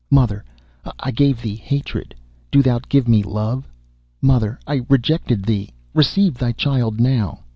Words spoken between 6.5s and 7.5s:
child now.